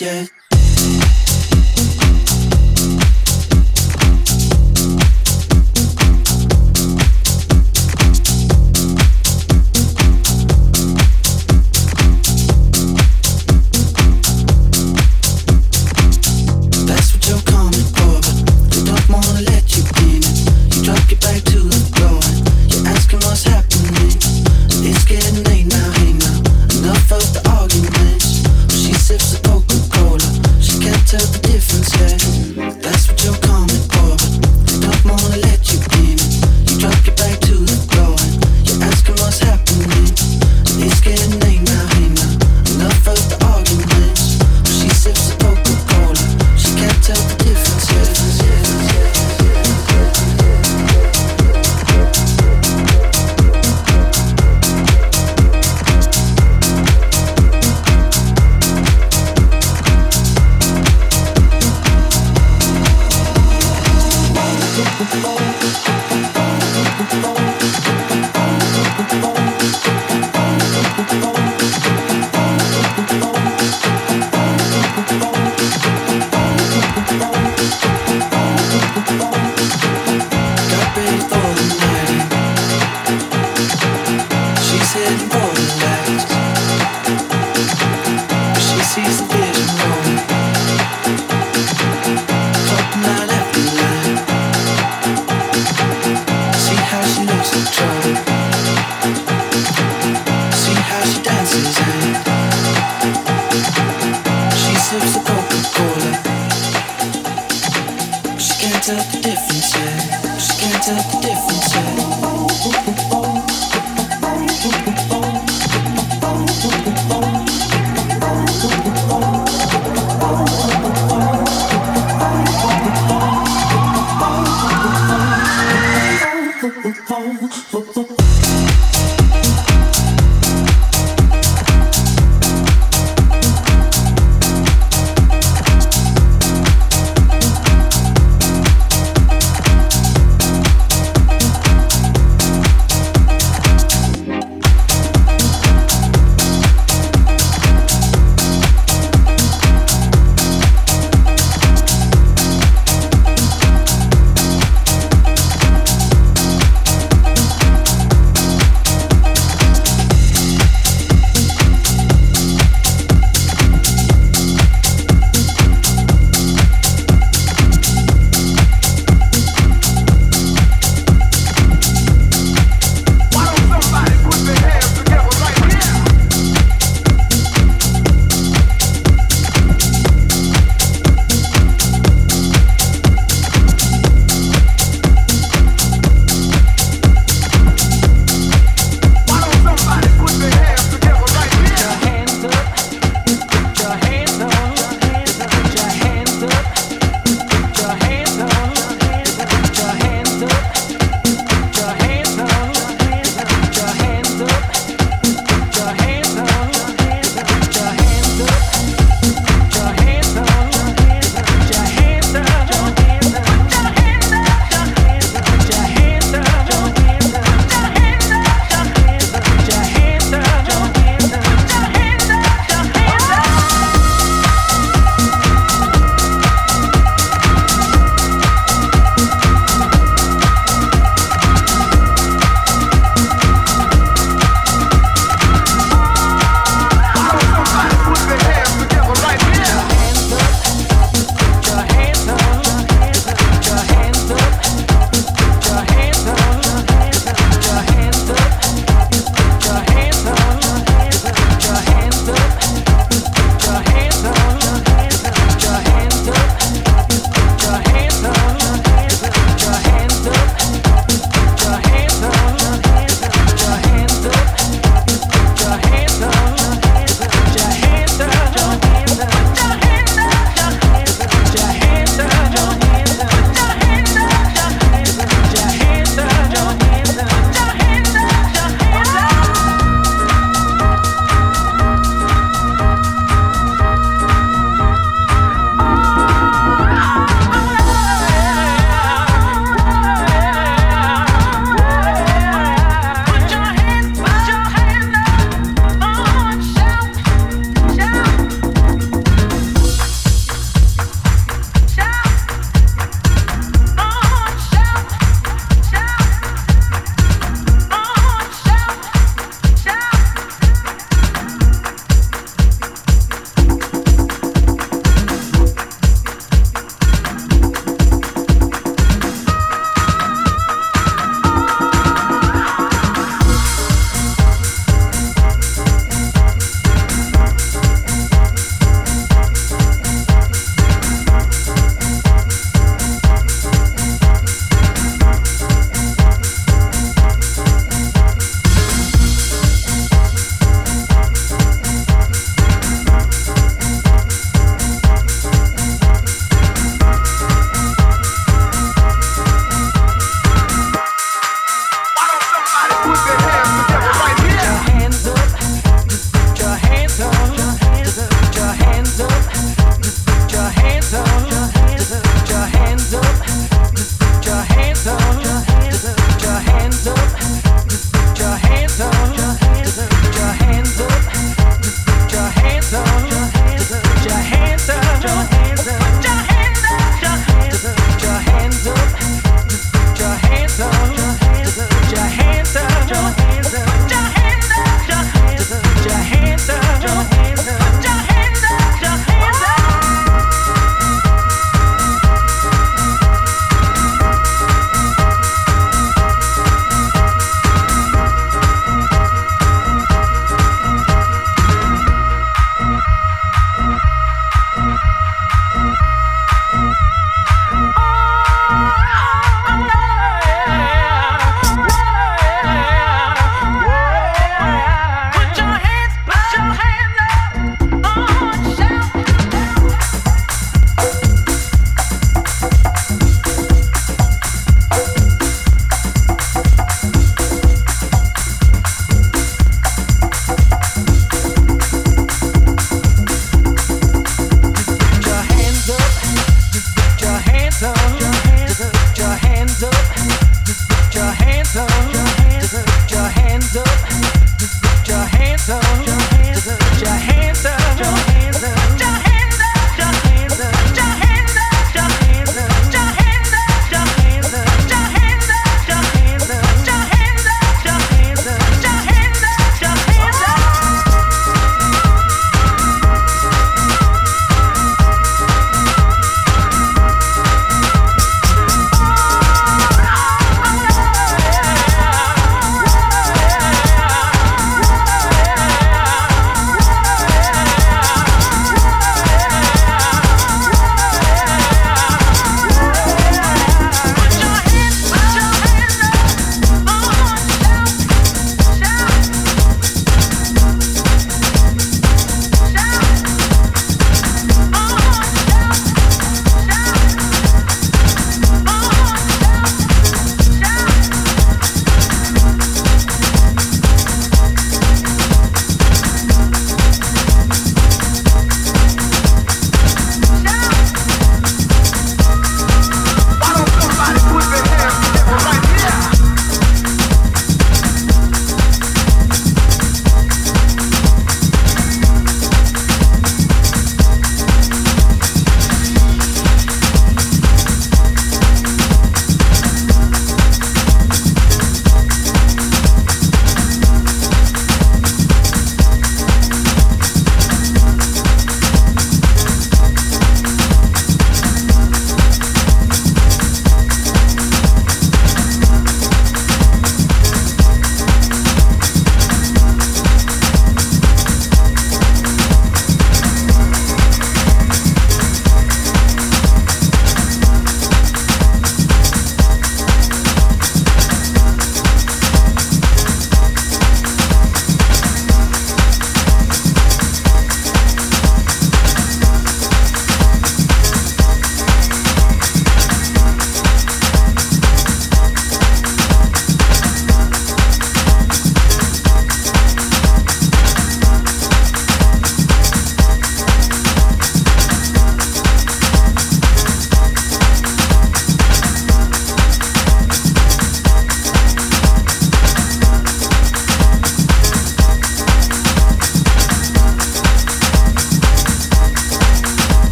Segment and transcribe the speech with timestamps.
[0.00, 0.37] yet.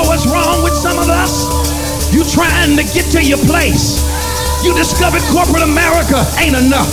[0.00, 1.44] Know what's wrong with some of us?
[2.12, 4.00] You trying to get to your place.
[4.64, 6.88] You discovered corporate America ain't enough.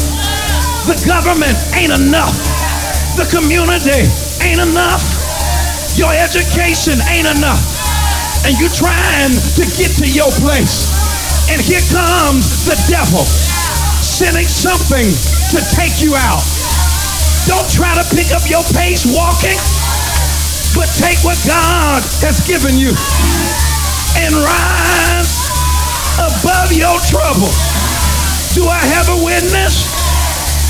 [0.87, 2.35] The government ain't enough.
[3.15, 4.03] The community
[4.43, 5.03] ain't enough.
[5.95, 7.63] Your education ain't enough.
[8.43, 10.91] And you trying to get to your place.
[11.47, 13.23] And here comes the devil
[14.03, 15.07] sending something
[15.55, 16.43] to take you out.
[17.47, 19.55] Don't try to pick up your pace walking,
[20.77, 22.93] but take what God has given you
[24.21, 25.49] and rise
[26.21, 27.49] above your trouble.
[28.53, 29.89] Do I have a witness?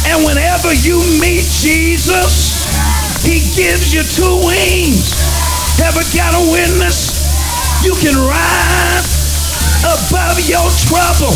[0.08, 2.64] And whenever you meet Jesus,
[3.20, 5.12] he gives you two wings.
[5.84, 7.12] Ever got a witness?
[7.84, 9.12] You can rise
[9.84, 11.36] above your trouble.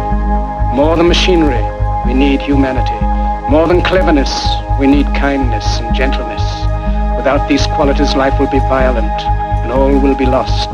[0.73, 1.61] More than machinery,
[2.05, 2.95] we need humanity.
[3.51, 4.31] More than cleverness,
[4.79, 6.41] we need kindness and gentleness.
[7.17, 9.21] Without these qualities, life will be violent
[9.63, 10.71] and all will be lost.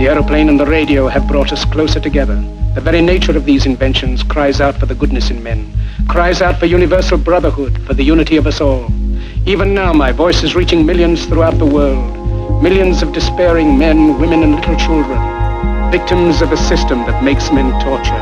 [0.00, 2.34] The aeroplane and the radio have brought us closer together.
[2.74, 5.72] The very nature of these inventions cries out for the goodness in men,
[6.08, 8.90] cries out for universal brotherhood, for the unity of us all.
[9.46, 14.42] Even now, my voice is reaching millions throughout the world, millions of despairing men, women,
[14.42, 18.21] and little children, victims of a system that makes men torture